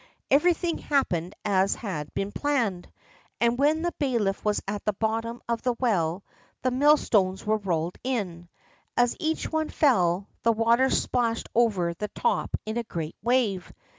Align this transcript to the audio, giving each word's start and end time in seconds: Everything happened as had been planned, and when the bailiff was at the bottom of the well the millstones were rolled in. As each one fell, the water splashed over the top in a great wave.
Everything 0.31 0.79
happened 0.79 1.35
as 1.45 1.75
had 1.75 2.11
been 2.15 2.31
planned, 2.31 2.91
and 3.39 3.59
when 3.59 3.83
the 3.83 3.93
bailiff 3.99 4.43
was 4.43 4.59
at 4.67 4.83
the 4.83 4.93
bottom 4.93 5.39
of 5.47 5.61
the 5.61 5.73
well 5.73 6.23
the 6.63 6.71
millstones 6.71 7.45
were 7.45 7.57
rolled 7.59 7.99
in. 8.03 8.49
As 8.97 9.15
each 9.19 9.51
one 9.51 9.69
fell, 9.69 10.27
the 10.41 10.53
water 10.53 10.89
splashed 10.89 11.49
over 11.53 11.93
the 11.93 12.07
top 12.15 12.49
in 12.65 12.77
a 12.77 12.83
great 12.83 13.15
wave. 13.21 13.71